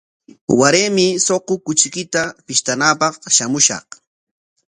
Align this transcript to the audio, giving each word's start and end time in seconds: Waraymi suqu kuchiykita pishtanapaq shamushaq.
Waraymi 0.59 1.05
suqu 1.25 1.53
kuchiykita 1.65 2.21
pishtanapaq 2.45 3.15
shamushaq. 3.35 3.87